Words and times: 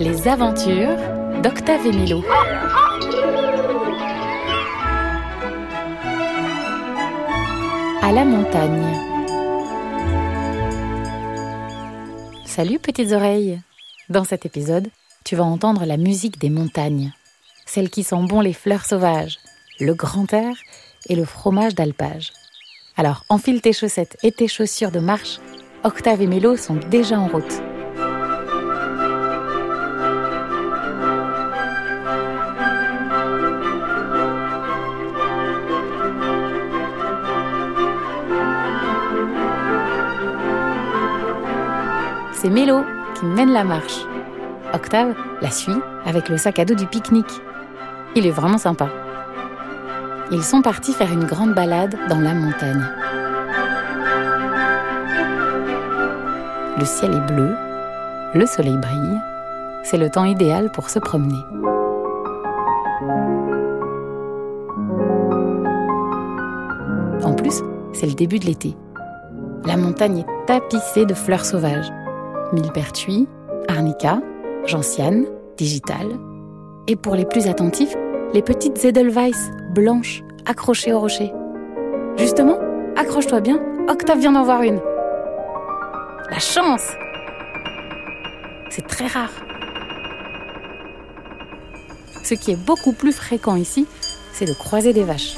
Les 0.00 0.26
aventures 0.26 0.96
d'Octave 1.42 1.86
et 1.86 1.92
Milo. 1.92 2.24
À 8.02 8.10
la 8.10 8.24
montagne. 8.24 8.82
Salut 12.44 12.80
petites 12.80 13.12
oreilles. 13.12 13.60
Dans 14.08 14.24
cet 14.24 14.44
épisode, 14.44 14.88
tu 15.24 15.36
vas 15.36 15.44
entendre 15.44 15.84
la 15.84 15.96
musique 15.96 16.40
des 16.40 16.50
montagnes, 16.50 17.12
celle 17.64 17.90
qui 17.90 18.02
sent 18.02 18.26
bon 18.28 18.40
les 18.40 18.52
fleurs 18.52 18.86
sauvages, 18.86 19.38
le 19.78 19.94
grand 19.94 20.32
air 20.32 20.56
et 21.08 21.14
le 21.14 21.24
fromage 21.24 21.76
d'alpage. 21.76 22.32
Alors 22.96 23.24
enfile 23.28 23.60
tes 23.60 23.72
chaussettes 23.72 24.16
et 24.22 24.30
tes 24.30 24.46
chaussures 24.46 24.92
de 24.92 25.00
marche, 25.00 25.40
Octave 25.82 26.22
et 26.22 26.28
Mélo 26.28 26.56
sont 26.56 26.78
déjà 26.90 27.18
en 27.18 27.26
route. 27.26 27.42
C'est 42.32 42.50
Mélo 42.50 42.84
qui 43.16 43.26
mène 43.26 43.52
la 43.52 43.64
marche. 43.64 44.04
Octave 44.72 45.14
la 45.42 45.50
suit 45.50 45.72
avec 46.04 46.28
le 46.28 46.36
sac 46.36 46.60
à 46.60 46.64
dos 46.64 46.74
du 46.74 46.86
pique-nique. 46.86 47.40
Il 48.14 48.24
est 48.24 48.30
vraiment 48.30 48.58
sympa. 48.58 48.88
Ils 50.30 50.42
sont 50.42 50.62
partis 50.62 50.92
faire 50.92 51.12
une 51.12 51.24
grande 51.24 51.54
balade 51.54 51.96
dans 52.08 52.20
la 52.20 52.34
montagne. 52.34 52.84
Le 56.78 56.84
ciel 56.84 57.12
est 57.12 57.32
bleu, 57.32 57.54
le 58.34 58.46
soleil 58.46 58.76
brille, 58.78 59.20
c'est 59.82 59.98
le 59.98 60.08
temps 60.08 60.24
idéal 60.24 60.70
pour 60.72 60.88
se 60.88 60.98
promener. 60.98 61.38
En 67.22 67.34
plus, 67.34 67.62
c'est 67.92 68.06
le 68.06 68.14
début 68.14 68.38
de 68.38 68.46
l'été. 68.46 68.74
La 69.66 69.76
montagne 69.76 70.18
est 70.18 70.46
tapissée 70.46 71.04
de 71.04 71.14
fleurs 71.14 71.44
sauvages. 71.44 71.92
Millepertuis, 72.52 73.28
arnica, 73.68 74.20
gentiane, 74.66 75.26
digital. 75.56 76.06
Et 76.88 76.96
pour 76.96 77.14
les 77.14 77.24
plus 77.24 77.46
attentifs, 77.46 77.94
les 78.32 78.42
petites 78.42 78.84
Edelweiss 78.84 79.50
blanches 79.74 80.22
accrochées 80.46 80.92
au 80.92 81.00
rocher. 81.00 81.32
Justement, 82.16 82.58
accroche-toi 82.96 83.40
bien, 83.40 83.60
Octave 83.88 84.20
vient 84.20 84.32
d'en 84.32 84.44
voir 84.44 84.62
une. 84.62 84.80
La 86.30 86.38
chance 86.38 86.92
C'est 88.70 88.86
très 88.86 89.06
rare. 89.06 89.32
Ce 92.22 92.34
qui 92.34 92.52
est 92.52 92.66
beaucoup 92.66 92.92
plus 92.92 93.12
fréquent 93.12 93.56
ici, 93.56 93.86
c'est 94.32 94.46
de 94.46 94.54
croiser 94.54 94.92
des 94.92 95.04
vaches. 95.04 95.36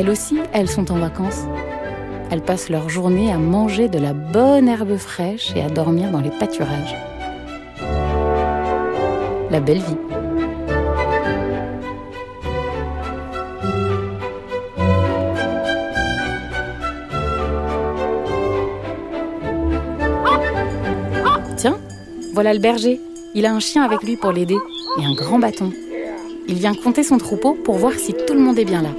Elles 0.00 0.08
aussi, 0.08 0.38
elles 0.54 0.70
sont 0.70 0.90
en 0.92 0.98
vacances. 0.98 1.42
Elles 2.30 2.40
passent 2.40 2.70
leur 2.70 2.88
journée 2.88 3.30
à 3.30 3.36
manger 3.36 3.90
de 3.90 3.98
la 3.98 4.14
bonne 4.14 4.66
herbe 4.66 4.96
fraîche 4.96 5.52
et 5.54 5.60
à 5.60 5.68
dormir 5.68 6.10
dans 6.10 6.22
les 6.22 6.30
pâturages. 6.30 6.96
La 9.50 9.60
belle 9.60 9.80
vie. 9.80 9.96
Tiens, 21.58 21.76
voilà 22.32 22.54
le 22.54 22.60
berger. 22.60 22.98
Il 23.34 23.44
a 23.44 23.52
un 23.52 23.60
chien 23.60 23.82
avec 23.82 24.02
lui 24.02 24.16
pour 24.16 24.32
l'aider 24.32 24.56
et 24.98 25.04
un 25.04 25.12
grand 25.12 25.38
bâton. 25.38 25.70
Il 26.48 26.54
vient 26.54 26.72
compter 26.72 27.02
son 27.02 27.18
troupeau 27.18 27.52
pour 27.52 27.76
voir 27.76 27.92
si 27.92 28.14
tout 28.14 28.32
le 28.32 28.40
monde 28.40 28.58
est 28.58 28.64
bien 28.64 28.80
là. 28.80 28.94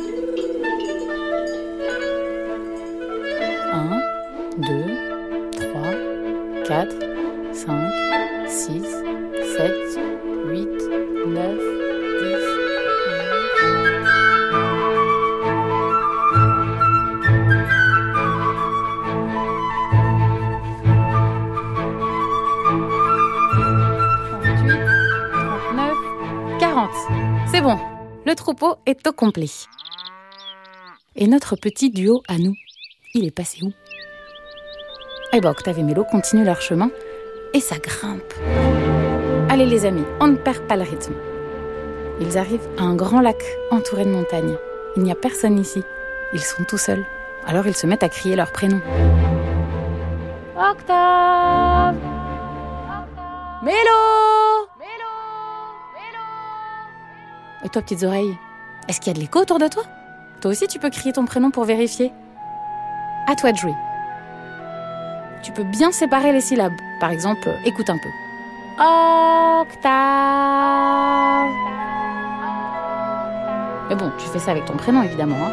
4, 6.72 6.88
5, 7.52 7.92
6, 8.48 8.80
7, 8.80 10.00
8, 10.46 10.70
9, 11.28 11.60
10. 12.22 12.72
C'est 27.52 27.60
bon, 27.60 27.78
le 28.26 28.34
troupeau 28.36 28.78
est 28.86 29.06
au 29.06 29.12
complet. 29.12 29.48
Et 31.18 31.28
notre 31.28 31.58
petit 31.58 31.90
duo 31.90 32.24
à 32.30 32.38
nous, 32.38 32.56
il 33.14 33.26
est 33.26 33.32
passé 33.32 33.60
où? 33.62 33.74
Eh 35.34 35.40
ben, 35.40 35.50
Octave 35.50 35.80
et 35.80 35.84
Mélo 35.84 36.04
continuent 36.04 36.44
leur 36.44 36.62
chemin 36.62 36.92
et 37.54 37.62
ça 37.62 37.78
grimpe. 37.78 38.34
Allez 39.50 39.66
les 39.66 39.86
amis, 39.86 40.04
on 40.20 40.28
ne 40.28 40.36
perd 40.36 40.60
pas 40.68 40.76
le 40.76 40.84
rythme. 40.84 41.14
Ils 42.20 42.38
arrivent 42.38 42.68
à 42.78 42.84
un 42.84 42.96
grand 42.96 43.22
lac 43.22 43.42
entouré 43.72 44.04
de 44.04 44.10
montagnes. 44.10 44.58
Il 44.98 45.04
n'y 45.04 45.12
a 45.12 45.16
personne 45.16 45.58
ici. 45.58 45.84
Ils 46.34 46.42
sont 46.42 46.64
tout 46.66 46.78
seuls. 46.78 47.06
Alors 47.48 47.66
ils 47.66 47.76
se 47.76 47.88
mettent 47.88 48.04
à 48.04 48.10
crier 48.10 48.36
leur 48.36 48.52
prénom. 48.52 48.82
Octave 50.56 51.96
Mélo 53.64 54.12
Et 57.64 57.70
toi, 57.70 57.82
petites 57.84 58.04
oreilles, 58.04 58.36
est-ce 58.90 59.00
qu'il 59.00 59.08
y 59.08 59.12
a 59.12 59.14
de 59.14 59.20
l'écho 59.20 59.40
autour 59.40 59.60
de 59.60 59.68
toi? 59.68 59.84
Toi 60.42 60.52
aussi, 60.52 60.68
tu 60.68 60.80
peux 60.80 60.90
crier 60.90 61.14
ton 61.14 61.26
prénom 61.26 61.52
pour 61.52 61.64
vérifier. 61.64 62.12
À 63.28 63.36
toi 63.36 63.54
jouer. 63.54 63.74
Tu 65.44 65.52
peux 65.52 65.64
bien 65.64 65.92
séparer 65.92 66.32
les 66.32 66.42
syllabes. 66.42 66.76
Par 67.00 67.10
exemple, 67.12 67.48
euh, 67.48 67.56
écoute 67.66 67.90
un 67.90 67.98
peu. 67.98 68.10
Octave. 69.62 69.92
Mais 73.90 73.96
bon, 73.96 74.12
tu 74.18 74.28
fais 74.28 74.40
ça 74.40 74.52
avec 74.52 74.66
ton 74.66 74.78
prénom, 74.78 75.04
évidemment. 75.04 75.36
hein. 75.44 75.52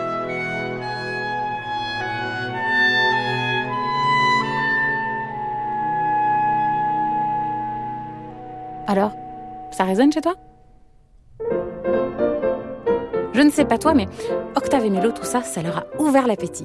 Alors, 8.86 9.12
ça 9.70 9.84
résonne 9.84 10.12
chez 10.12 10.20
toi? 10.20 10.34
Je 13.34 13.42
ne 13.42 13.50
sais 13.50 13.64
pas 13.64 13.78
toi, 13.78 13.94
mais 13.94 14.06
Octave 14.56 14.84
et 14.86 14.90
Mélo, 14.90 15.12
tout 15.12 15.24
ça, 15.24 15.42
ça 15.42 15.62
leur 15.62 15.78
a 15.78 15.84
ouvert 15.98 16.26
l'appétit. 16.26 16.64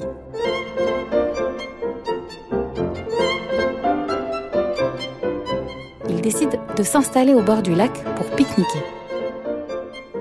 Décident 6.24 6.58
de 6.76 6.82
s'installer 6.84 7.36
au 7.36 7.42
bord 7.42 7.62
du 7.62 7.76
lac 7.76 7.92
pour 8.16 8.26
pique-niquer. 8.32 8.84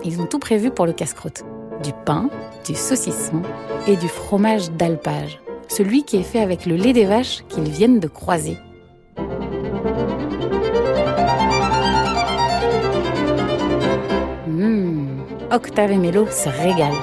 Ils 0.05 0.21
ont 0.21 0.27
tout 0.27 0.41
prévu 0.41 0.71
pour 0.71 0.85
le 0.85 0.93
casse-croûte. 0.93 1.45
Du 1.83 1.93
pain, 2.05 2.29
du 2.67 2.75
saucisson 2.75 3.43
et 3.87 3.97
du 3.97 4.09
fromage 4.09 4.71
d'alpage. 4.73 5.41
Celui 5.69 6.05
qui 6.05 6.19
est 6.19 6.23
fait 6.25 6.41
avec 6.41 6.67
le 6.67 6.77
lait 6.77 6.93
des 6.93 7.07
vaches 7.07 7.45
qu'ils 7.49 7.71
viennent 7.71 8.01
de 8.01 8.09
croiser. 8.09 8.59
Mmh, 14.49 15.07
Octave 15.51 15.93
et 15.93 15.99
Mélo 15.99 16.27
se 16.27 16.49
régalent. 16.49 16.95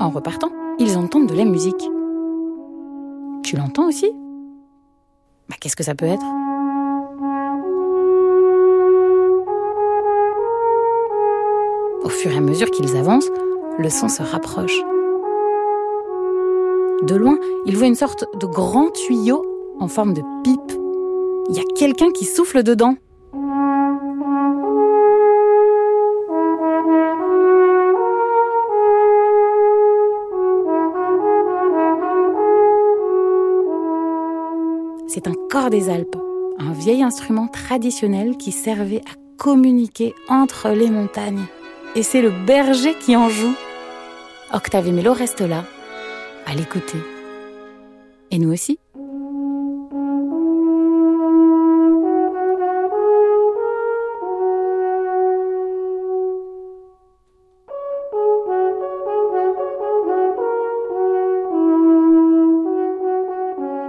En 0.00 0.10
repartant, 0.10 0.50
ils 0.78 0.96
entendent 0.96 1.26
de 1.26 1.34
la 1.34 1.44
musique. 1.44 1.88
Tu 3.44 3.56
l'entends 3.56 3.88
aussi? 3.88 4.10
Bah 5.48 5.56
qu'est-ce 5.60 5.76
que 5.76 5.84
ça 5.84 5.94
peut 5.94 6.06
être? 6.06 6.24
Au 12.04 12.08
fur 12.08 12.32
et 12.32 12.36
à 12.36 12.40
mesure 12.40 12.70
qu'ils 12.70 12.96
avancent, 12.96 13.30
le 13.78 13.88
son 13.88 14.08
se 14.08 14.22
rapproche. 14.22 14.80
De 17.02 17.16
loin, 17.16 17.38
ils 17.66 17.76
voient 17.76 17.86
une 17.86 17.94
sorte 17.94 18.24
de 18.38 18.46
grand 18.46 18.90
tuyau 18.90 19.44
en 19.80 19.88
forme 19.88 20.14
de 20.14 20.22
pipe. 20.44 20.78
Il 21.48 21.56
y 21.56 21.60
a 21.60 21.64
quelqu'un 21.76 22.10
qui 22.12 22.24
souffle 22.24 22.62
dedans. 22.62 22.94
Cor 35.50 35.70
des 35.70 35.90
Alpes, 35.90 36.16
un 36.58 36.72
vieil 36.72 37.02
instrument 37.02 37.48
traditionnel 37.48 38.36
qui 38.36 38.52
servait 38.52 39.00
à 39.00 39.14
communiquer 39.36 40.14
entre 40.28 40.70
les 40.70 40.90
montagnes. 40.90 41.44
Et 41.94 42.02
c'est 42.02 42.22
le 42.22 42.30
berger 42.46 42.94
qui 42.94 43.16
en 43.16 43.28
joue. 43.28 43.54
Octave 44.52 44.88
et 44.88 44.92
Mélo 44.92 45.12
restent 45.12 45.40
là, 45.40 45.64
à 46.46 46.54
l'écouter. 46.54 46.98
Et 48.30 48.38
nous 48.38 48.52
aussi. 48.52 48.78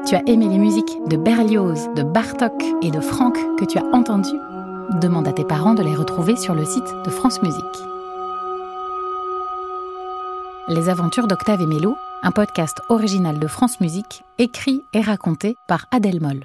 Tu 0.05 0.15
as 0.15 0.23
aimé 0.27 0.50
les 0.50 0.57
musiques 0.57 0.97
de 1.07 1.15
Berlioz, 1.15 1.88
de 1.95 2.03
Bartok 2.03 2.61
et 2.81 2.91
de 2.91 3.00
Franck 3.00 3.38
que 3.57 3.63
tu 3.63 3.77
as 3.77 3.85
entendues? 3.94 4.38
Demande 5.00 5.29
à 5.29 5.31
tes 5.31 5.45
parents 5.45 5.73
de 5.73 5.81
les 5.81 5.95
retrouver 5.95 6.35
sur 6.35 6.53
le 6.53 6.65
site 6.65 6.94
de 7.05 7.09
France 7.09 7.41
Musique. 7.41 7.63
Les 10.67 10.89
aventures 10.89 11.27
d'Octave 11.27 11.61
et 11.61 11.65
Mélo, 11.65 11.95
un 12.21 12.31
podcast 12.31 12.81
original 12.89 13.39
de 13.39 13.47
France 13.47 13.79
Musique, 13.79 14.25
écrit 14.39 14.81
et 14.94 15.01
raconté 15.01 15.55
par 15.67 15.85
Adèle 15.91 16.21
Moll. 16.21 16.44